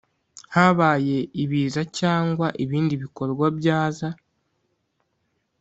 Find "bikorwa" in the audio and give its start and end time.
3.03-3.45